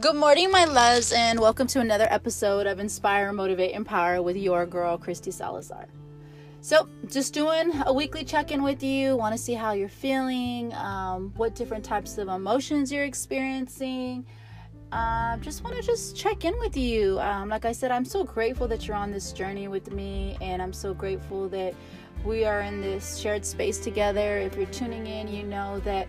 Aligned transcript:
Good 0.00 0.16
morning, 0.16 0.50
my 0.50 0.64
loves, 0.64 1.12
and 1.12 1.38
welcome 1.38 1.66
to 1.66 1.80
another 1.80 2.06
episode 2.08 2.66
of 2.66 2.78
Inspire, 2.78 3.34
Motivate, 3.34 3.72
Empower 3.72 4.22
with 4.22 4.34
your 4.34 4.64
girl, 4.64 4.96
Christy 4.96 5.30
Salazar. 5.30 5.88
So, 6.62 6.88
just 7.10 7.34
doing 7.34 7.70
a 7.84 7.92
weekly 7.92 8.24
check 8.24 8.50
in 8.50 8.62
with 8.62 8.82
you. 8.82 9.14
Want 9.14 9.36
to 9.36 9.38
see 9.38 9.52
how 9.52 9.72
you're 9.72 9.90
feeling, 9.90 10.72
um, 10.72 11.34
what 11.36 11.54
different 11.54 11.84
types 11.84 12.16
of 12.16 12.28
emotions 12.28 12.90
you're 12.90 13.04
experiencing. 13.04 14.24
Uh, 14.90 15.36
just 15.38 15.64
want 15.64 15.76
to 15.76 15.82
just 15.82 16.16
check 16.16 16.46
in 16.46 16.58
with 16.60 16.78
you. 16.78 17.20
Um, 17.20 17.50
like 17.50 17.66
I 17.66 17.72
said, 17.72 17.90
I'm 17.90 18.06
so 18.06 18.24
grateful 18.24 18.66
that 18.68 18.88
you're 18.88 18.96
on 18.96 19.10
this 19.10 19.32
journey 19.32 19.68
with 19.68 19.92
me, 19.92 20.38
and 20.40 20.62
I'm 20.62 20.72
so 20.72 20.94
grateful 20.94 21.46
that 21.50 21.74
we 22.24 22.46
are 22.46 22.62
in 22.62 22.80
this 22.80 23.18
shared 23.18 23.44
space 23.44 23.76
together. 23.76 24.38
If 24.38 24.56
you're 24.56 24.64
tuning 24.66 25.06
in, 25.06 25.28
you 25.28 25.42
know 25.42 25.78
that. 25.80 26.08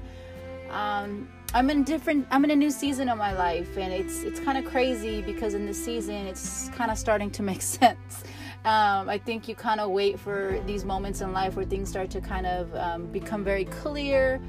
Um, 0.70 1.28
I'm 1.54 1.70
in 1.70 1.84
different 1.84 2.26
I'm 2.32 2.46
in 2.46 2.52
a 2.52 2.56
new 2.56 2.72
season 2.72 3.10
of 3.10 3.18
my 3.18 3.34
life 3.34 3.78
and 3.78 3.92
it's 3.92 4.24
it's 4.24 4.40
kind 4.40 4.58
of 4.58 4.64
crazy 4.64 5.22
because 5.22 5.54
in 5.54 5.66
this 5.66 5.84
season 5.84 6.16
it's 6.16 6.70
kind 6.70 6.90
of 6.90 6.98
starting 6.98 7.30
to 7.32 7.44
make 7.52 7.62
sense. 7.62 8.24
Um, 8.64 9.10
I 9.10 9.18
think 9.18 9.50
you 9.50 9.56
kind 9.56 9.82
of 9.82 9.90
wait 9.92 10.18
for 10.20 10.62
these 10.66 10.86
moments 10.86 11.20
in 11.20 11.34
life 11.34 11.56
where 11.56 11.66
things 11.66 11.90
start 11.90 12.10
to 12.12 12.22
kind 12.22 12.46
of 12.46 12.74
um, 12.76 13.08
become 13.08 13.44
very 13.44 13.66
clear. 13.66 14.40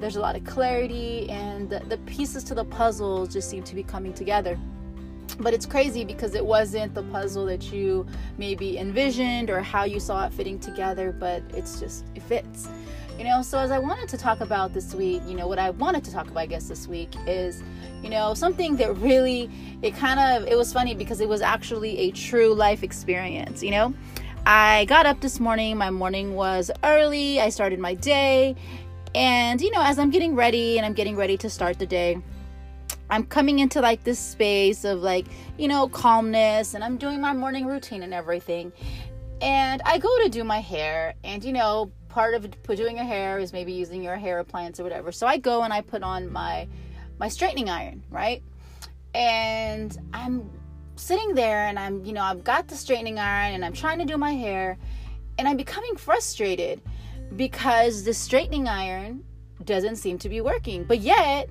There's 0.00 0.16
a 0.16 0.20
lot 0.20 0.34
of 0.34 0.44
clarity 0.44 1.28
and 1.30 1.68
the, 1.70 1.80
the 1.80 1.98
pieces 1.98 2.42
to 2.44 2.54
the 2.54 2.64
puzzle 2.64 3.26
just 3.26 3.48
seem 3.48 3.62
to 3.64 3.74
be 3.74 3.84
coming 3.84 4.14
together. 4.14 4.58
But 5.38 5.54
it's 5.54 5.66
crazy 5.66 6.04
because 6.04 6.34
it 6.34 6.44
wasn't 6.44 6.94
the 6.94 7.02
puzzle 7.04 7.46
that 7.46 7.70
you 7.70 8.06
maybe 8.38 8.78
envisioned 8.78 9.50
or 9.50 9.60
how 9.60 9.84
you 9.84 10.00
saw 10.00 10.26
it 10.26 10.32
fitting 10.32 10.58
together, 10.58 11.12
but 11.12 11.42
it's 11.54 11.78
just, 11.78 12.06
it 12.14 12.22
fits. 12.22 12.68
You 13.20 13.26
know, 13.26 13.42
so 13.42 13.58
as 13.58 13.70
I 13.70 13.78
wanted 13.78 14.08
to 14.08 14.16
talk 14.16 14.40
about 14.40 14.72
this 14.72 14.94
week, 14.94 15.20
you 15.26 15.34
know, 15.34 15.46
what 15.46 15.58
I 15.58 15.68
wanted 15.68 16.04
to 16.04 16.10
talk 16.10 16.28
about, 16.28 16.40
I 16.40 16.46
guess, 16.46 16.68
this 16.68 16.88
week 16.88 17.10
is, 17.26 17.62
you 18.02 18.08
know, 18.08 18.32
something 18.32 18.76
that 18.76 18.96
really, 18.96 19.50
it 19.82 19.94
kind 19.94 20.18
of, 20.18 20.48
it 20.48 20.56
was 20.56 20.72
funny 20.72 20.94
because 20.94 21.20
it 21.20 21.28
was 21.28 21.42
actually 21.42 21.98
a 21.98 22.12
true 22.12 22.54
life 22.54 22.82
experience, 22.82 23.62
you 23.62 23.72
know. 23.72 23.92
I 24.46 24.86
got 24.86 25.04
up 25.04 25.20
this 25.20 25.38
morning, 25.38 25.76
my 25.76 25.90
morning 25.90 26.34
was 26.34 26.70
early, 26.82 27.42
I 27.42 27.50
started 27.50 27.78
my 27.78 27.92
day, 27.92 28.56
and, 29.14 29.60
you 29.60 29.70
know, 29.70 29.82
as 29.82 29.98
I'm 29.98 30.08
getting 30.08 30.34
ready 30.34 30.78
and 30.78 30.86
I'm 30.86 30.94
getting 30.94 31.14
ready 31.14 31.36
to 31.36 31.50
start 31.50 31.78
the 31.78 31.84
day, 31.84 32.22
I'm 33.10 33.26
coming 33.26 33.58
into 33.58 33.82
like 33.82 34.02
this 34.02 34.18
space 34.18 34.82
of 34.84 35.02
like, 35.02 35.26
you 35.58 35.68
know, 35.68 35.90
calmness 35.90 36.72
and 36.72 36.82
I'm 36.82 36.96
doing 36.96 37.20
my 37.20 37.34
morning 37.34 37.66
routine 37.66 38.02
and 38.02 38.14
everything. 38.14 38.72
And 39.42 39.82
I 39.84 39.98
go 39.98 40.08
to 40.22 40.30
do 40.30 40.42
my 40.42 40.60
hair, 40.60 41.14
and 41.22 41.44
you 41.44 41.52
know, 41.52 41.90
part 42.10 42.34
of 42.34 42.50
doing 42.66 42.96
your 42.96 43.06
hair 43.06 43.38
is 43.38 43.52
maybe 43.52 43.72
using 43.72 44.02
your 44.02 44.16
hair 44.16 44.40
appliance 44.40 44.78
or 44.78 44.82
whatever. 44.82 45.12
So 45.12 45.26
I 45.26 45.38
go 45.38 45.62
and 45.62 45.72
I 45.72 45.80
put 45.80 46.02
on 46.02 46.30
my 46.30 46.68
my 47.18 47.28
straightening 47.28 47.70
iron, 47.70 48.02
right? 48.10 48.42
And 49.14 49.96
I'm 50.12 50.50
sitting 50.96 51.34
there 51.34 51.66
and 51.66 51.78
I'm, 51.78 52.04
you 52.04 52.12
know, 52.12 52.22
I've 52.22 52.44
got 52.44 52.68
the 52.68 52.76
straightening 52.76 53.18
iron 53.18 53.54
and 53.54 53.64
I'm 53.64 53.72
trying 53.72 53.98
to 53.98 54.04
do 54.04 54.16
my 54.16 54.32
hair 54.32 54.78
and 55.38 55.48
I'm 55.48 55.56
becoming 55.56 55.96
frustrated 55.96 56.80
because 57.36 58.04
the 58.04 58.14
straightening 58.14 58.68
iron 58.68 59.24
doesn't 59.64 59.96
seem 59.96 60.18
to 60.18 60.28
be 60.28 60.40
working. 60.40 60.84
But 60.84 61.00
yet, 61.00 61.48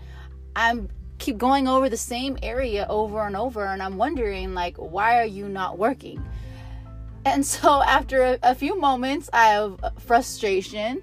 I'm 0.56 0.90
keep 1.20 1.38
going 1.38 1.68
over 1.68 1.90
the 1.90 1.98
same 1.98 2.38
area 2.42 2.88
over 2.90 3.26
and 3.28 3.36
over 3.36 3.66
and 3.66 3.84
I'm 3.84 3.98
wondering 3.98 4.54
like 4.54 4.78
why 4.78 5.20
are 5.20 5.26
you 5.26 5.50
not 5.50 5.78
working? 5.78 6.24
And 7.25 7.45
so, 7.45 7.81
after 7.86 8.23
a, 8.23 8.39
a 8.44 8.56
few 8.56 8.80
moments 8.80 9.30
of 9.34 9.80
frustration, 10.00 11.02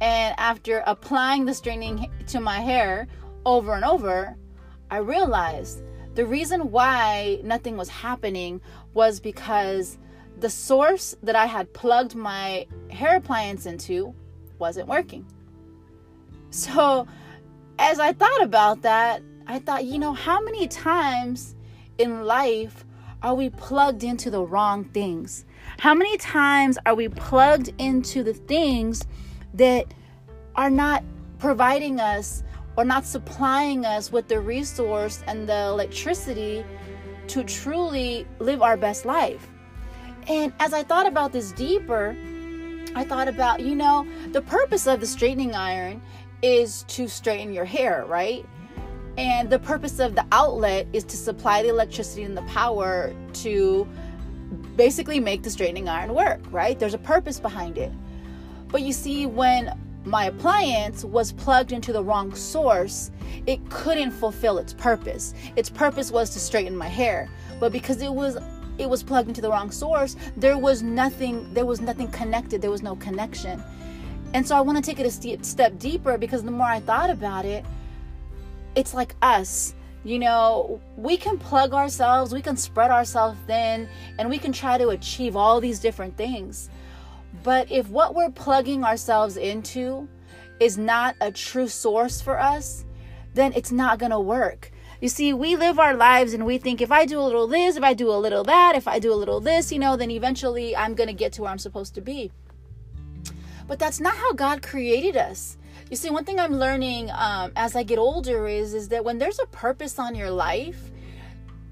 and 0.00 0.34
after 0.38 0.82
applying 0.86 1.46
the 1.46 1.54
straightening 1.54 2.10
to 2.28 2.40
my 2.40 2.60
hair 2.60 3.08
over 3.44 3.74
and 3.74 3.84
over, 3.84 4.36
I 4.90 4.98
realized 4.98 5.82
the 6.14 6.24
reason 6.24 6.70
why 6.70 7.40
nothing 7.42 7.76
was 7.76 7.88
happening 7.88 8.60
was 8.94 9.20
because 9.20 9.98
the 10.38 10.48
source 10.48 11.14
that 11.22 11.36
I 11.36 11.46
had 11.46 11.72
plugged 11.72 12.14
my 12.14 12.66
hair 12.90 13.16
appliance 13.16 13.66
into 13.66 14.14
wasn't 14.58 14.88
working. 14.88 15.26
So, 16.50 17.06
as 17.78 17.98
I 17.98 18.14
thought 18.14 18.42
about 18.42 18.80
that, 18.80 19.22
I 19.46 19.58
thought, 19.58 19.84
you 19.84 19.98
know, 19.98 20.14
how 20.14 20.40
many 20.40 20.68
times 20.68 21.54
in 21.98 22.24
life 22.24 22.85
are 23.22 23.34
we 23.34 23.50
plugged 23.50 24.04
into 24.04 24.30
the 24.30 24.42
wrong 24.42 24.84
things? 24.84 25.44
How 25.78 25.94
many 25.94 26.16
times 26.18 26.78
are 26.86 26.94
we 26.94 27.08
plugged 27.08 27.72
into 27.78 28.22
the 28.22 28.34
things 28.34 29.06
that 29.54 29.92
are 30.54 30.70
not 30.70 31.02
providing 31.38 32.00
us 32.00 32.42
or 32.76 32.84
not 32.84 33.04
supplying 33.04 33.84
us 33.84 34.12
with 34.12 34.28
the 34.28 34.40
resource 34.40 35.22
and 35.26 35.48
the 35.48 35.66
electricity 35.66 36.64
to 37.28 37.42
truly 37.44 38.26
live 38.38 38.62
our 38.62 38.76
best 38.76 39.04
life? 39.04 39.48
And 40.28 40.52
as 40.60 40.72
I 40.72 40.82
thought 40.82 41.06
about 41.06 41.32
this 41.32 41.52
deeper, 41.52 42.16
I 42.94 43.04
thought 43.04 43.28
about, 43.28 43.60
you 43.60 43.74
know, 43.74 44.06
the 44.32 44.42
purpose 44.42 44.86
of 44.86 45.00
the 45.00 45.06
straightening 45.06 45.54
iron 45.54 46.02
is 46.42 46.84
to 46.88 47.08
straighten 47.08 47.52
your 47.52 47.64
hair, 47.64 48.04
right? 48.06 48.44
And 49.16 49.48
the 49.48 49.58
purpose 49.58 49.98
of 49.98 50.14
the 50.14 50.26
outlet 50.32 50.86
is 50.92 51.04
to 51.04 51.16
supply 51.16 51.62
the 51.62 51.68
electricity 51.68 52.22
and 52.22 52.36
the 52.36 52.42
power 52.42 53.14
to 53.34 53.88
basically 54.76 55.20
make 55.20 55.42
the 55.42 55.50
straightening 55.50 55.88
iron 55.88 56.14
work, 56.14 56.40
right? 56.50 56.78
There's 56.78 56.94
a 56.94 56.98
purpose 56.98 57.40
behind 57.40 57.78
it. 57.78 57.90
But 58.68 58.82
you 58.82 58.92
see, 58.92 59.26
when 59.26 59.76
my 60.04 60.26
appliance 60.26 61.04
was 61.04 61.32
plugged 61.32 61.72
into 61.72 61.92
the 61.92 62.02
wrong 62.02 62.34
source, 62.34 63.10
it 63.46 63.68
couldn't 63.70 64.12
fulfill 64.12 64.58
its 64.58 64.72
purpose. 64.72 65.34
Its 65.56 65.70
purpose 65.70 66.10
was 66.10 66.30
to 66.30 66.38
straighten 66.38 66.76
my 66.76 66.88
hair, 66.88 67.28
but 67.58 67.72
because 67.72 68.02
it 68.02 68.12
was 68.12 68.38
it 68.78 68.90
was 68.90 69.02
plugged 69.02 69.28
into 69.28 69.40
the 69.40 69.48
wrong 69.48 69.70
source, 69.70 70.16
there 70.36 70.58
was 70.58 70.82
nothing 70.82 71.52
there 71.54 71.64
was 71.64 71.80
nothing 71.80 72.08
connected. 72.08 72.60
There 72.60 72.70
was 72.70 72.82
no 72.82 72.96
connection. 72.96 73.62
And 74.34 74.46
so 74.46 74.54
I 74.54 74.60
want 74.60 74.76
to 74.76 74.82
take 74.82 75.00
it 75.00 75.06
a 75.06 75.44
step 75.44 75.78
deeper 75.78 76.18
because 76.18 76.44
the 76.44 76.50
more 76.50 76.66
I 76.66 76.80
thought 76.80 77.10
about 77.10 77.44
it, 77.44 77.64
it's 78.76 78.94
like 78.94 79.16
us 79.22 79.74
you 80.06 80.20
know, 80.20 80.80
we 80.96 81.16
can 81.16 81.36
plug 81.36 81.74
ourselves, 81.74 82.32
we 82.32 82.40
can 82.40 82.56
spread 82.56 82.92
ourselves 82.92 83.36
thin, 83.48 83.88
and 84.20 84.30
we 84.30 84.38
can 84.38 84.52
try 84.52 84.78
to 84.78 84.90
achieve 84.90 85.34
all 85.34 85.60
these 85.60 85.80
different 85.80 86.16
things. 86.16 86.70
But 87.42 87.72
if 87.72 87.88
what 87.88 88.14
we're 88.14 88.30
plugging 88.30 88.84
ourselves 88.84 89.36
into 89.36 90.08
is 90.60 90.78
not 90.78 91.16
a 91.20 91.32
true 91.32 91.66
source 91.66 92.20
for 92.20 92.38
us, 92.38 92.84
then 93.34 93.52
it's 93.56 93.72
not 93.72 93.98
going 93.98 94.12
to 94.12 94.20
work. 94.20 94.70
You 95.00 95.08
see, 95.08 95.32
we 95.32 95.56
live 95.56 95.80
our 95.80 95.94
lives 95.94 96.34
and 96.34 96.46
we 96.46 96.56
think 96.58 96.80
if 96.80 96.92
I 96.92 97.04
do 97.04 97.18
a 97.18 97.26
little 97.26 97.48
this, 97.48 97.76
if 97.76 97.82
I 97.82 97.92
do 97.92 98.08
a 98.08 98.16
little 98.16 98.44
that, 98.44 98.76
if 98.76 98.86
I 98.86 99.00
do 99.00 99.12
a 99.12 99.14
little 99.14 99.40
this, 99.40 99.72
you 99.72 99.80
know, 99.80 99.96
then 99.96 100.12
eventually 100.12 100.76
I'm 100.76 100.94
going 100.94 101.08
to 101.08 101.14
get 101.14 101.32
to 101.32 101.42
where 101.42 101.50
I'm 101.50 101.58
supposed 101.58 101.96
to 101.96 102.00
be. 102.00 102.30
But 103.66 103.80
that's 103.80 103.98
not 103.98 104.14
how 104.14 104.32
God 104.34 104.62
created 104.62 105.16
us. 105.16 105.58
You 105.88 105.96
see, 105.96 106.10
one 106.10 106.24
thing 106.24 106.40
I'm 106.40 106.58
learning 106.58 107.10
um, 107.12 107.52
as 107.54 107.76
I 107.76 107.84
get 107.84 107.98
older 107.98 108.48
is 108.48 108.74
is 108.74 108.88
that 108.88 109.04
when 109.04 109.18
there's 109.18 109.38
a 109.38 109.46
purpose 109.46 110.00
on 110.00 110.16
your 110.16 110.30
life, 110.30 110.90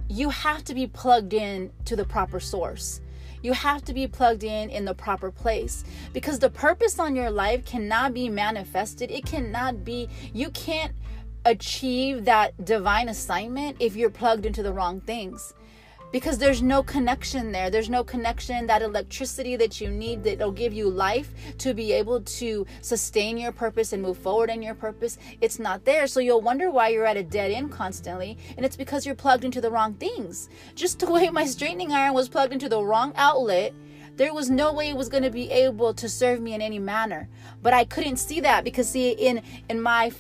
you 0.08 0.30
have 0.30 0.62
to 0.64 0.75
be 0.75 0.86
plugged 0.86 1.34
in 1.34 1.72
to 1.86 1.97
the 1.97 2.04
proper 2.04 2.38
source. 2.38 3.00
You 3.42 3.52
have 3.54 3.84
to 3.86 3.92
be 3.92 4.06
plugged 4.06 4.44
in 4.44 4.70
in 4.70 4.84
the 4.84 4.94
proper 4.94 5.32
place 5.32 5.82
because 6.12 6.38
the 6.38 6.48
purpose 6.48 7.00
on 7.00 7.16
your 7.16 7.28
life 7.28 7.64
cannot 7.64 8.14
be 8.14 8.28
manifested. 8.28 9.10
It 9.10 9.26
cannot 9.26 9.84
be. 9.84 10.08
You 10.32 10.50
can't 10.50 10.92
achieve 11.44 12.25
that 12.25 12.64
divine 12.64 13.08
assignment 13.08 13.78
if 13.81 13.96
you're 13.96 14.10
plugged 14.10 14.46
into 14.46 14.62
the 14.62 14.72
wrong 14.72 15.00
things 15.00 15.54
because 16.14 16.38
there's 16.38 16.62
no 16.62 16.80
connection 16.80 17.50
there. 17.50 17.70
There's 17.70 17.91
no 17.91 18.04
connection, 18.04 18.69
that 18.69 18.82
electricity 18.82 19.56
that 19.56 19.80
you 19.80 19.91
need 19.91 20.22
that'll 20.22 20.52
give 20.52 20.72
you 20.72 20.88
life 20.88 21.34
to 21.58 21.75
be 21.75 21.91
able 21.91 22.20
to 22.20 22.64
sustain 22.82 23.36
your 23.36 23.50
purpose 23.50 23.93
and 23.93 24.00
move 24.00 24.16
forward 24.16 24.49
in 24.49 24.62
your 24.62 24.76
purpose. 24.76 25.19
It's 25.40 25.58
not 25.58 25.84
there. 25.84 26.06
So 26.06 26.20
you'll 26.20 26.40
wonder 26.40 26.70
why 26.70 26.90
you're 26.90 27.05
at 27.05 27.16
a 27.16 27.25
dead 27.25 27.50
end 27.50 27.72
constantly. 27.72 28.38
And 28.56 28.64
it's 28.64 28.76
because 28.76 29.05
you're 29.05 29.16
plugged 29.16 29.44
into 29.44 29.61
the 29.61 29.72
wrong 29.72 29.94
things. 29.94 30.49
Just 30.76 31.00
the 31.00 31.11
way 31.11 31.31
my 31.31 31.46
straightening 31.46 31.90
iron 31.90 32.14
was 32.14 32.28
plugged 32.28 32.52
into 32.52 32.69
the 32.69 32.81
wrong 32.81 33.12
outlet 33.17 33.75
there 34.17 34.32
was 34.32 34.49
no 34.49 34.72
way 34.72 34.90
it 34.90 34.96
was 34.96 35.08
going 35.08 35.25
to 35.25 35.31
be 35.31 35.50
able 35.50 35.93
to 35.93 36.08
serve 36.08 36.40
me 36.40 36.55
in 36.55 36.62
any 36.62 36.78
manner 36.78 37.28
but 37.62 37.75
i 37.75 37.84
couldn't 37.84 38.17
see 38.17 38.38
that 38.38 38.62
because 38.62 38.88
see 38.88 39.10
in 39.10 39.43
in 39.69 39.82
my 39.82 40.12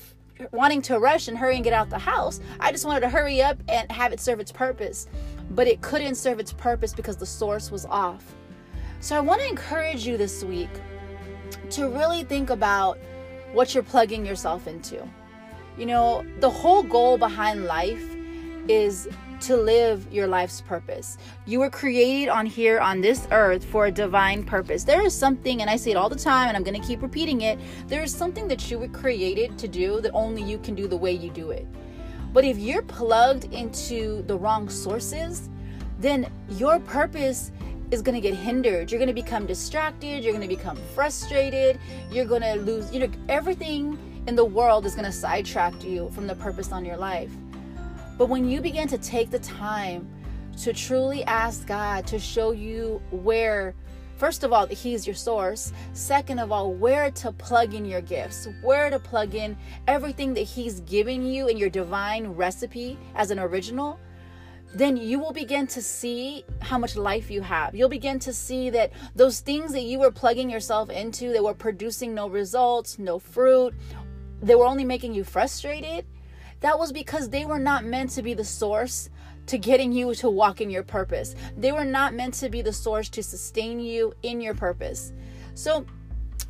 wanting 0.50 0.82
to 0.82 0.98
rush 0.98 1.28
and 1.28 1.38
hurry 1.38 1.54
and 1.54 1.62
get 1.62 1.72
out 1.72 1.88
the 1.90 1.98
house 1.98 2.40
i 2.58 2.72
just 2.72 2.84
wanted 2.84 2.98
to 2.98 3.08
hurry 3.08 3.40
up 3.40 3.56
and 3.68 3.92
have 3.92 4.12
it 4.12 4.18
serve 4.18 4.40
its 4.40 4.50
purpose 4.50 5.06
but 5.50 5.66
it 5.66 5.80
couldn't 5.80 6.14
serve 6.16 6.40
its 6.40 6.52
purpose 6.52 6.94
because 6.94 7.16
the 7.16 7.26
source 7.26 7.70
was 7.70 7.86
off. 7.86 8.34
So 9.00 9.16
I 9.16 9.20
want 9.20 9.40
to 9.42 9.48
encourage 9.48 10.06
you 10.06 10.16
this 10.16 10.42
week 10.44 10.70
to 11.70 11.88
really 11.88 12.24
think 12.24 12.50
about 12.50 12.98
what 13.52 13.74
you're 13.74 13.82
plugging 13.82 14.24
yourself 14.24 14.66
into. 14.66 15.06
You 15.78 15.86
know, 15.86 16.24
the 16.40 16.50
whole 16.50 16.82
goal 16.82 17.18
behind 17.18 17.64
life 17.64 18.02
is 18.68 19.08
to 19.40 19.56
live 19.56 20.06
your 20.10 20.26
life's 20.26 20.62
purpose. 20.62 21.18
You 21.44 21.60
were 21.60 21.68
created 21.68 22.30
on 22.30 22.46
here 22.46 22.80
on 22.80 23.00
this 23.00 23.28
earth 23.30 23.64
for 23.64 23.86
a 23.86 23.90
divine 23.90 24.44
purpose. 24.44 24.84
There 24.84 25.04
is 25.04 25.14
something, 25.14 25.60
and 25.60 25.68
I 25.68 25.76
say 25.76 25.90
it 25.90 25.96
all 25.96 26.08
the 26.08 26.16
time, 26.16 26.48
and 26.48 26.56
I'm 26.56 26.62
going 26.62 26.80
to 26.80 26.86
keep 26.86 27.02
repeating 27.02 27.42
it. 27.42 27.58
There 27.86 28.02
is 28.02 28.14
something 28.14 28.48
that 28.48 28.70
you 28.70 28.78
were 28.78 28.88
created 28.88 29.58
to 29.58 29.68
do 29.68 30.00
that 30.00 30.12
only 30.12 30.42
you 30.42 30.58
can 30.58 30.74
do 30.74 30.88
the 30.88 30.96
way 30.96 31.12
you 31.12 31.30
do 31.30 31.50
it. 31.50 31.66
But 32.34 32.44
if 32.44 32.58
you're 32.58 32.82
plugged 32.82 33.44
into 33.54 34.22
the 34.26 34.36
wrong 34.36 34.68
sources, 34.68 35.48
then 36.00 36.30
your 36.50 36.80
purpose 36.80 37.52
is 37.92 38.02
going 38.02 38.16
to 38.16 38.20
get 38.20 38.34
hindered. 38.34 38.90
You're 38.90 38.98
going 38.98 39.06
to 39.06 39.14
become 39.14 39.46
distracted. 39.46 40.24
You're 40.24 40.32
going 40.32 40.46
to 40.46 40.54
become 40.54 40.76
frustrated. 40.96 41.78
You're 42.10 42.24
going 42.24 42.42
to 42.42 42.54
lose, 42.54 42.92
you 42.92 42.98
know, 42.98 43.08
everything 43.28 43.96
in 44.26 44.34
the 44.34 44.44
world 44.44 44.84
is 44.84 44.96
going 44.96 45.04
to 45.04 45.12
sidetrack 45.12 45.84
you 45.84 46.10
from 46.10 46.26
the 46.26 46.34
purpose 46.34 46.72
on 46.72 46.84
your 46.84 46.96
life. 46.96 47.30
But 48.18 48.28
when 48.28 48.48
you 48.48 48.60
begin 48.60 48.88
to 48.88 48.98
take 48.98 49.30
the 49.30 49.38
time 49.38 50.08
to 50.62 50.72
truly 50.72 51.22
ask 51.24 51.68
God 51.68 52.04
to 52.08 52.18
show 52.18 52.50
you 52.50 53.00
where, 53.12 53.76
first 54.16 54.44
of 54.44 54.52
all, 54.52 54.66
that 54.66 54.74
He's 54.74 55.06
your 55.06 55.14
source. 55.14 55.72
Second 55.92 56.38
of 56.38 56.52
all, 56.52 56.72
where 56.72 57.10
to 57.12 57.32
plug 57.32 57.74
in 57.74 57.84
your 57.84 58.00
gifts, 58.00 58.48
where 58.62 58.90
to 58.90 58.98
plug 58.98 59.34
in 59.34 59.56
everything 59.86 60.34
that 60.34 60.42
He's 60.42 60.80
given 60.80 61.24
you 61.26 61.48
in 61.48 61.56
your 61.56 61.70
divine 61.70 62.28
recipe 62.28 62.98
as 63.14 63.30
an 63.30 63.38
original 63.38 63.98
then 64.74 64.96
you 64.96 65.20
will 65.20 65.32
begin 65.32 65.68
to 65.68 65.80
see 65.80 66.44
how 66.60 66.76
much 66.76 66.96
life 66.96 67.30
you 67.30 67.40
have. 67.40 67.76
You'll 67.76 67.88
begin 67.88 68.18
to 68.18 68.32
see 68.32 68.70
that 68.70 68.90
those 69.14 69.38
things 69.38 69.72
that 69.72 69.82
you 69.82 70.00
were 70.00 70.10
plugging 70.10 70.50
yourself 70.50 70.90
into 70.90 71.32
that 71.32 71.44
were 71.44 71.54
producing 71.54 72.12
no 72.12 72.28
results, 72.28 72.98
no 72.98 73.20
fruit, 73.20 73.72
they 74.42 74.56
were 74.56 74.66
only 74.66 74.84
making 74.84 75.14
you 75.14 75.22
frustrated. 75.22 76.04
That 76.60 76.78
was 76.78 76.92
because 76.92 77.28
they 77.28 77.44
were 77.44 77.58
not 77.58 77.84
meant 77.84 78.10
to 78.10 78.22
be 78.22 78.34
the 78.34 78.44
source 78.44 79.10
to 79.46 79.58
getting 79.58 79.92
you 79.92 80.14
to 80.16 80.30
walk 80.30 80.60
in 80.60 80.70
your 80.70 80.82
purpose. 80.82 81.34
They 81.56 81.72
were 81.72 81.84
not 81.84 82.14
meant 82.14 82.34
to 82.34 82.48
be 82.48 82.62
the 82.62 82.72
source 82.72 83.08
to 83.10 83.22
sustain 83.22 83.80
you 83.80 84.14
in 84.22 84.40
your 84.40 84.54
purpose. 84.54 85.12
So, 85.54 85.86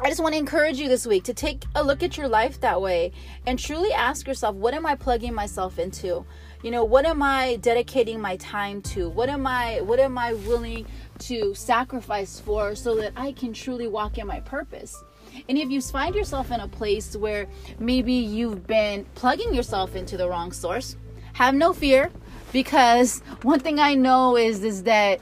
I 0.00 0.08
just 0.08 0.20
want 0.20 0.35
to 0.35 0.38
encourage 0.38 0.81
you 0.81 0.88
this 0.88 1.06
week 1.06 1.23
to 1.25 1.35
take 1.35 1.62
a 1.76 1.85
look 1.85 2.02
at 2.02 2.17
your 2.17 2.26
life 2.26 2.61
that 2.62 2.82
way 2.82 3.12
and 3.46 3.56
truly 3.56 3.93
ask 3.93 4.26
yourself, 4.26 4.56
what 4.56 4.75
am 4.75 4.85
I 4.87 4.96
plugging 4.96 5.32
myself 5.32 5.79
into? 5.79 6.26
You 6.64 6.73
know, 6.73 6.82
what 6.82 7.06
am 7.06 7.23
I 7.23 7.56
dedicating 7.61 8.20
my 8.20 8.37
time 8.38 8.82
to? 8.82 9.08
What 9.08 9.29
am 9.29 9.47
I 9.47 9.82
what 9.82 10.00
am 10.00 10.19
I 10.19 10.32
willing 10.32 10.87
to 11.20 11.55
sacrifice 11.55 12.40
for 12.40 12.75
so 12.75 12.97
that 12.97 13.12
I 13.14 13.32
can 13.32 13.52
truly 13.52 13.87
walk 13.87 14.19
in 14.19 14.26
my 14.26 14.40
purpose? 14.40 15.00
And 15.49 15.56
if 15.56 15.70
you 15.70 15.81
find 15.81 16.14
yourself 16.14 16.50
in 16.50 16.58
a 16.58 16.69
place 16.69 17.17
where 17.17 17.47
maybe 17.79 18.14
you've 18.14 18.67
been 18.67 19.05
plugging 19.14 19.55
yourself 19.55 19.94
into 19.94 20.17
the 20.17 20.29
wrong 20.29 20.50
source, 20.50 20.97
have 21.35 21.55
no 21.55 21.73
fear 21.73 22.11
because 22.55 23.19
one 23.43 23.59
thing 23.59 23.81
I 23.81 23.95
know 23.95 24.37
is 24.37 24.62
is 24.62 24.85
that 24.85 25.21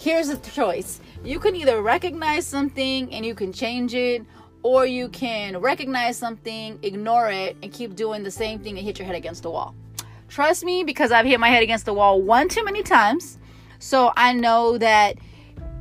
here's 0.00 0.28
a 0.28 0.38
choice. 0.38 1.00
You 1.24 1.40
can 1.40 1.56
either 1.56 1.82
recognize 1.82 2.46
something 2.46 3.12
and 3.12 3.26
you 3.26 3.34
can 3.34 3.52
change 3.52 3.94
it 3.94 4.24
or 4.62 4.86
you 4.86 5.08
can 5.08 5.58
recognize 5.58 6.16
something, 6.16 6.78
ignore 6.82 7.30
it 7.30 7.56
and 7.64 7.72
keep 7.72 7.96
doing 7.96 8.22
the 8.22 8.30
same 8.30 8.60
thing 8.60 8.78
and 8.78 8.86
hit 8.86 8.96
your 8.96 9.06
head 9.06 9.16
against 9.16 9.42
the 9.42 9.50
wall. 9.50 9.74
Trust 10.28 10.64
me 10.64 10.84
because 10.84 11.10
I've 11.10 11.26
hit 11.26 11.40
my 11.40 11.48
head 11.48 11.64
against 11.64 11.84
the 11.84 11.92
wall 11.92 12.22
one 12.22 12.48
too 12.48 12.64
many 12.64 12.84
times. 12.84 13.38
So 13.80 14.12
I 14.16 14.32
know 14.32 14.78
that 14.78 15.16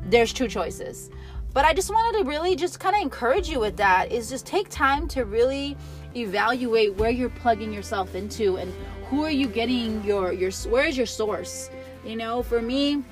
there's 0.05 0.33
two 0.33 0.47
choices. 0.47 1.11
But 1.57 1.65
I 1.65 1.73
just 1.73 1.89
wanted 1.89 2.19
to 2.19 2.29
really 2.29 2.55
just 2.55 2.79
kind 2.79 2.95
of 2.95 3.01
encourage 3.01 3.49
you 3.49 3.59
with 3.59 3.77
that 3.77 4.11
is 4.11 4.29
just 4.29 4.45
take 4.45 4.69
time 4.69 5.07
to 5.07 5.25
really 5.25 5.75
evaluate 6.15 6.93
where 6.97 7.09
you're 7.09 7.31
plugging 7.31 7.73
yourself 7.73 8.13
into 8.13 8.57
and 8.57 8.71
who 9.09 9.23
are 9.23 9.31
you 9.31 9.47
getting 9.47 10.03
your 10.03 10.31
your 10.31 10.51
where 10.69 10.85
is 10.85 10.95
your 10.95 11.07
source? 11.07 11.71
You 12.05 12.15
know 12.15 12.43
for 12.43 12.61
me 12.61 13.03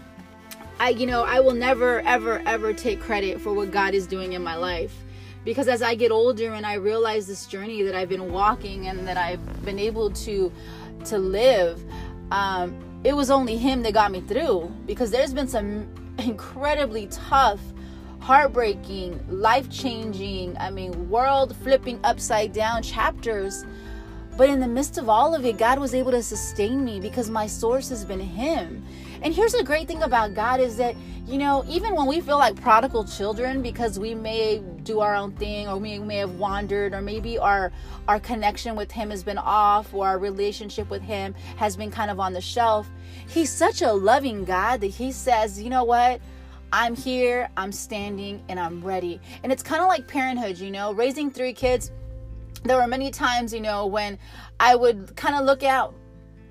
i 0.80 0.89
you 0.89 1.07
know 1.07 1.24
i 1.24 1.39
will 1.39 1.56
never 1.56 2.01
ever 2.01 2.39
ever 2.45 2.71
take 2.71 3.01
credit 3.01 3.42
for 3.42 3.51
what 3.51 3.71
god 3.71 3.95
is 3.95 4.06
doing 4.06 4.33
in 4.33 4.44
my 4.44 4.56
life. 4.56 4.94
Because 5.44 5.68
as 5.68 5.81
i 5.81 5.95
get 5.95 6.12
older 6.12 6.53
and 6.53 6.68
i 6.68 6.75
realize 6.75 7.25
this 7.25 7.47
journey 7.47 7.81
that 7.81 7.95
i've 7.95 8.09
been 8.09 8.31
walking 8.31 8.89
and 8.89 9.07
that 9.07 9.18
i've 9.18 9.65
been 9.65 9.80
able 9.80 10.12
to 10.12 10.51
to 11.06 11.18
live 11.18 11.83
um, 12.30 12.77
it 13.03 13.15
was 13.15 13.31
only 13.31 13.57
him 13.57 13.81
that 13.81 13.95
got 13.95 14.12
me 14.12 14.21
through. 14.21 14.71
Because 14.86 15.09
there's 15.09 15.33
been 15.33 15.47
some 15.47 15.88
incredibly 16.19 17.07
tough 17.07 17.59
heartbreaking 18.25 19.24
life 19.30 19.69
changing 19.69 20.57
i 20.57 20.72
mean 20.72 21.10
world 21.12 21.56
flipping 21.57 22.00
upside 22.04 22.51
down 22.51 22.81
chapters 22.81 23.66
but 24.38 24.50
in 24.50 24.60
the 24.60 24.68
midst 24.68 24.98
of 24.98 25.07
all 25.07 25.33
of 25.33 25.45
it, 25.45 25.57
God 25.57 25.80
was 25.80 25.94
able 25.94 26.12
to 26.12 26.22
sustain 26.22 26.83
me 26.83 27.00
because 27.00 27.30
my 27.30 27.48
source 27.48 27.88
has 27.89 28.04
been 28.04 28.19
Him. 28.19 28.83
And 29.22 29.33
here's 29.33 29.54
the 29.54 29.63
great 29.63 29.88
thing 29.88 30.04
about 30.04 30.33
God 30.33 30.60
is 30.60 30.75
that, 30.75 30.95
you 31.25 31.38
know, 31.38 31.63
even 31.69 31.95
when 31.95 32.06
we 32.06 32.19
feel 32.19 32.38
like 32.38 32.60
prodigal 32.60 33.06
children 33.06 33.62
because 33.62 33.98
we 33.98 34.13
may 34.13 34.62
do 34.83 35.00
our 35.00 35.16
own 35.16 35.31
thing 35.33 35.69
or 35.69 35.78
we 35.78 36.00
may 36.00 36.18
have 36.18 36.36
wandered 36.36 36.94
or 36.94 37.01
maybe 37.01 37.39
our 37.39 37.71
our 38.07 38.19
connection 38.19 38.75
with 38.75 38.92
him 38.92 39.10
has 39.10 39.24
been 39.24 39.38
off 39.38 39.94
or 39.94 40.06
our 40.06 40.19
relationship 40.19 40.89
with 40.89 41.01
him 41.01 41.33
has 41.56 41.75
been 41.75 41.89
kind 41.89 42.12
of 42.12 42.19
on 42.19 42.33
the 42.33 42.42
shelf, 42.42 42.88
he's 43.28 43.50
such 43.50 43.81
a 43.81 43.92
loving 43.92 44.44
God 44.44 44.81
that 44.81 44.88
he 44.88 45.12
says, 45.12 45.60
"You 45.60 45.69
know 45.69 45.86
what? 45.86 46.19
I'm 46.72 46.96
here, 46.96 47.50
I'm 47.58 47.72
standing, 47.72 48.44
and 48.50 48.60
I'm 48.60 48.84
ready." 48.84 49.20
And 49.44 49.52
it's 49.52 49.64
kind 49.64 49.82
of 49.82 49.88
like 49.88 50.08
parenthood, 50.08 50.58
you 50.58 50.72
know, 50.72 50.94
raising 50.94 51.32
three 51.32 51.54
kids 51.54 51.92
there 52.66 52.78
were 52.78 52.88
many 52.88 53.12
times, 53.12 53.54
you 53.54 53.62
know, 53.62 53.86
when 53.86 54.18
I 54.60 54.76
would 54.76 55.16
kind 55.16 55.36
of 55.36 55.46
look 55.46 55.64
out 55.64 55.94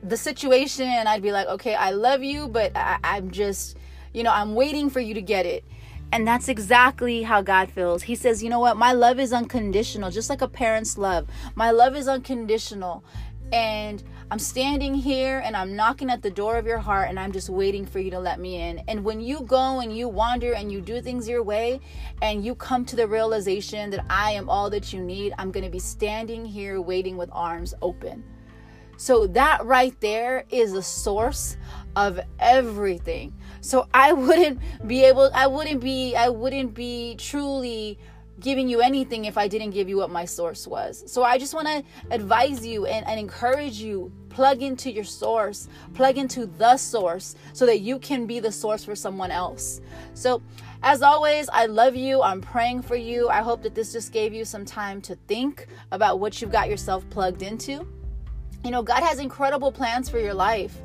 the 0.02 0.16
situation 0.16 0.86
and 0.86 1.08
I'd 1.08 1.22
be 1.22 1.32
like, 1.32 1.46
okay, 1.48 1.74
I 1.74 1.90
love 1.90 2.22
you, 2.22 2.48
but 2.48 2.72
I, 2.76 2.98
I'm 3.02 3.30
just, 3.30 3.76
you 4.12 4.22
know, 4.22 4.32
I'm 4.32 4.54
waiting 4.54 4.90
for 4.90 5.00
you 5.00 5.14
to 5.14 5.22
get 5.22 5.46
it. 5.46 5.64
And 6.12 6.26
that's 6.26 6.48
exactly 6.48 7.22
how 7.22 7.42
God 7.42 7.70
feels. 7.70 8.04
He 8.04 8.14
says, 8.14 8.42
you 8.42 8.48
know 8.48 8.60
what? 8.60 8.76
My 8.76 8.92
love 8.92 9.18
is 9.18 9.32
unconditional, 9.32 10.10
just 10.10 10.30
like 10.30 10.42
a 10.42 10.48
parent's 10.48 10.96
love. 10.96 11.26
My 11.56 11.72
love 11.72 11.96
is 11.96 12.06
unconditional. 12.06 13.02
And 13.52 14.02
I'm 14.30 14.38
standing 14.38 14.94
here 14.94 15.42
and 15.44 15.56
I'm 15.56 15.76
knocking 15.76 16.10
at 16.10 16.22
the 16.22 16.30
door 16.30 16.56
of 16.56 16.66
your 16.66 16.78
heart 16.78 17.08
and 17.08 17.20
I'm 17.20 17.30
just 17.30 17.48
waiting 17.48 17.86
for 17.86 18.00
you 18.00 18.10
to 18.10 18.18
let 18.18 18.40
me 18.40 18.60
in. 18.60 18.80
And 18.88 19.04
when 19.04 19.20
you 19.20 19.42
go 19.42 19.80
and 19.80 19.96
you 19.96 20.08
wander 20.08 20.54
and 20.54 20.72
you 20.72 20.80
do 20.80 21.00
things 21.00 21.28
your 21.28 21.42
way 21.42 21.80
and 22.22 22.44
you 22.44 22.54
come 22.54 22.84
to 22.86 22.96
the 22.96 23.06
realization 23.06 23.90
that 23.90 24.04
I 24.10 24.32
am 24.32 24.48
all 24.48 24.70
that 24.70 24.92
you 24.92 25.00
need, 25.00 25.34
I'm 25.38 25.50
going 25.52 25.64
to 25.64 25.70
be 25.70 25.78
standing 25.78 26.44
here 26.44 26.80
waiting 26.80 27.16
with 27.16 27.28
arms 27.32 27.74
open. 27.82 28.24
So 28.96 29.26
that 29.28 29.64
right 29.64 29.98
there 30.00 30.44
is 30.50 30.72
the 30.72 30.82
source 30.82 31.56
of 31.96 32.20
everything. 32.38 33.34
So 33.60 33.88
I 33.92 34.12
wouldn't 34.12 34.60
be 34.86 35.04
able 35.04 35.30
I 35.34 35.46
wouldn't 35.46 35.80
be 35.80 36.14
I 36.16 36.28
wouldn't 36.28 36.74
be 36.74 37.16
truly 37.16 37.98
giving 38.40 38.68
you 38.68 38.80
anything 38.80 39.24
if 39.26 39.38
I 39.38 39.48
didn't 39.48 39.70
give 39.70 39.88
you 39.88 39.96
what 39.96 40.10
my 40.10 40.24
source 40.24 40.66
was. 40.66 41.04
So 41.06 41.22
I 41.22 41.38
just 41.38 41.54
want 41.54 41.68
to 41.68 41.84
advise 42.10 42.66
you 42.66 42.86
and, 42.86 43.06
and 43.06 43.18
encourage 43.18 43.76
you 43.76 44.12
plug 44.28 44.62
into 44.62 44.90
your 44.90 45.04
source, 45.04 45.68
plug 45.94 46.18
into 46.18 46.46
the 46.46 46.76
source 46.76 47.36
so 47.52 47.64
that 47.66 47.80
you 47.80 47.98
can 48.00 48.26
be 48.26 48.40
the 48.40 48.50
source 48.50 48.84
for 48.84 48.96
someone 48.96 49.30
else. 49.30 49.80
So, 50.14 50.42
as 50.82 51.00
always, 51.00 51.48
I 51.50 51.66
love 51.66 51.94
you. 51.94 52.20
I'm 52.20 52.40
praying 52.40 52.82
for 52.82 52.96
you. 52.96 53.28
I 53.28 53.40
hope 53.40 53.62
that 53.62 53.74
this 53.74 53.92
just 53.92 54.12
gave 54.12 54.34
you 54.34 54.44
some 54.44 54.64
time 54.64 55.00
to 55.02 55.14
think 55.28 55.68
about 55.92 56.18
what 56.18 56.42
you've 56.42 56.52
got 56.52 56.68
yourself 56.68 57.08
plugged 57.08 57.42
into. 57.42 57.86
You 58.64 58.70
know, 58.70 58.82
God 58.82 59.02
has 59.02 59.18
incredible 59.18 59.70
plans 59.70 60.10
for 60.10 60.18
your 60.18 60.34
life. 60.34 60.82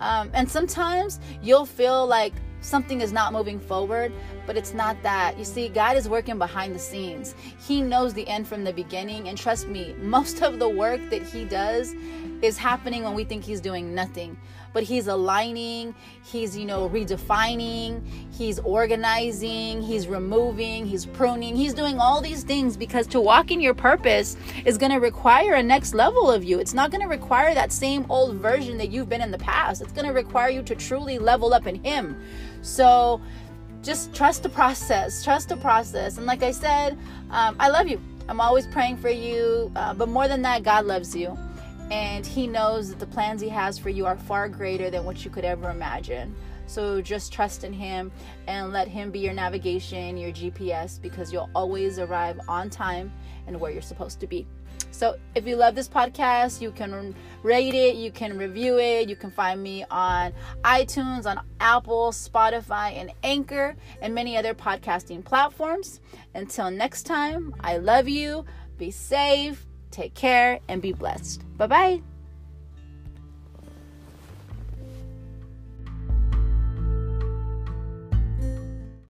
Um, 0.00 0.30
and 0.34 0.48
sometimes 0.48 1.20
you'll 1.42 1.66
feel 1.66 2.06
like 2.06 2.34
something 2.60 3.00
is 3.00 3.12
not 3.12 3.32
moving 3.32 3.58
forward, 3.58 4.12
but 4.46 4.56
it's 4.56 4.74
not 4.74 5.02
that. 5.02 5.38
You 5.38 5.44
see, 5.44 5.68
God 5.68 5.96
is 5.96 6.08
working 6.08 6.38
behind 6.38 6.74
the 6.74 6.78
scenes. 6.78 7.34
He 7.66 7.82
knows 7.82 8.14
the 8.14 8.26
end 8.28 8.46
from 8.46 8.64
the 8.64 8.72
beginning. 8.72 9.28
And 9.28 9.36
trust 9.36 9.68
me, 9.68 9.94
most 9.98 10.42
of 10.42 10.58
the 10.58 10.68
work 10.68 11.00
that 11.10 11.22
He 11.22 11.44
does 11.44 11.94
is 12.42 12.56
happening 12.56 13.04
when 13.04 13.14
we 13.14 13.24
think 13.24 13.44
He's 13.44 13.60
doing 13.60 13.94
nothing 13.94 14.36
but 14.72 14.82
he's 14.82 15.06
aligning, 15.08 15.94
he's, 16.22 16.56
you 16.56 16.64
know, 16.64 16.88
redefining, 16.88 18.02
he's 18.32 18.58
organizing, 18.60 19.82
he's 19.82 20.06
removing, 20.06 20.86
he's 20.86 21.06
pruning, 21.06 21.56
he's 21.56 21.74
doing 21.74 21.98
all 21.98 22.20
these 22.20 22.44
things 22.44 22.76
because 22.76 23.06
to 23.08 23.20
walk 23.20 23.50
in 23.50 23.60
your 23.60 23.74
purpose 23.74 24.36
is 24.64 24.78
going 24.78 24.92
to 24.92 24.98
require 24.98 25.54
a 25.54 25.62
next 25.62 25.94
level 25.94 26.30
of 26.30 26.44
you. 26.44 26.58
It's 26.58 26.74
not 26.74 26.90
going 26.90 27.02
to 27.02 27.08
require 27.08 27.54
that 27.54 27.72
same 27.72 28.06
old 28.08 28.36
version 28.36 28.78
that 28.78 28.90
you've 28.90 29.08
been 29.08 29.20
in 29.20 29.30
the 29.30 29.38
past. 29.38 29.82
It's 29.82 29.92
going 29.92 30.06
to 30.06 30.12
require 30.12 30.50
you 30.50 30.62
to 30.62 30.74
truly 30.74 31.18
level 31.18 31.52
up 31.52 31.66
in 31.66 31.82
him. 31.82 32.20
So, 32.62 33.20
just 33.82 34.14
trust 34.14 34.42
the 34.42 34.48
process 34.50 35.24
trust 35.24 35.48
the 35.48 35.56
process 35.56 36.18
and 36.18 36.26
like 36.26 36.42
i 36.42 36.50
said 36.50 36.98
um, 37.30 37.56
i 37.58 37.66
love 37.70 37.88
you 37.88 37.98
i'm 38.28 38.38
always 38.38 38.66
praying 38.66 38.94
for 38.94 39.08
you 39.08 39.72
uh, 39.74 39.94
but 39.94 40.06
more 40.06 40.28
than 40.28 40.42
that 40.42 40.62
god 40.62 40.84
loves 40.84 41.16
you 41.16 41.34
and 41.90 42.24
he 42.24 42.46
knows 42.46 42.88
that 42.88 43.00
the 43.00 43.06
plans 43.06 43.40
he 43.40 43.48
has 43.48 43.78
for 43.78 43.90
you 43.90 44.06
are 44.06 44.16
far 44.16 44.48
greater 44.48 44.90
than 44.90 45.04
what 45.04 45.24
you 45.24 45.30
could 45.30 45.44
ever 45.44 45.70
imagine. 45.70 46.34
So 46.66 47.02
just 47.02 47.32
trust 47.32 47.64
in 47.64 47.72
him 47.72 48.12
and 48.46 48.72
let 48.72 48.86
him 48.86 49.10
be 49.10 49.18
your 49.18 49.32
navigation, 49.32 50.16
your 50.16 50.30
GPS, 50.30 51.02
because 51.02 51.32
you'll 51.32 51.50
always 51.52 51.98
arrive 51.98 52.38
on 52.46 52.70
time 52.70 53.12
and 53.48 53.60
where 53.60 53.72
you're 53.72 53.82
supposed 53.82 54.20
to 54.20 54.28
be. 54.28 54.46
So 54.90 55.16
if 55.34 55.46
you 55.46 55.56
love 55.56 55.74
this 55.74 55.88
podcast, 55.88 56.60
you 56.60 56.70
can 56.70 57.14
rate 57.42 57.74
it, 57.74 57.96
you 57.96 58.10
can 58.10 58.36
review 58.36 58.78
it, 58.78 59.08
you 59.08 59.16
can 59.16 59.30
find 59.30 59.62
me 59.62 59.84
on 59.90 60.32
iTunes, 60.62 61.26
on 61.26 61.40
Apple, 61.60 62.12
Spotify, 62.12 62.92
and 62.98 63.12
Anchor, 63.22 63.76
and 64.02 64.14
many 64.14 64.36
other 64.36 64.54
podcasting 64.54 65.24
platforms. 65.24 66.00
Until 66.34 66.70
next 66.70 67.04
time, 67.04 67.54
I 67.60 67.78
love 67.78 68.08
you. 68.08 68.44
Be 68.78 68.90
safe 68.90 69.66
Take 69.90 70.14
care 70.14 70.60
and 70.68 70.80
be 70.80 70.92
blessed. 70.92 71.44
Bye 71.56 71.66
bye. 71.66 72.09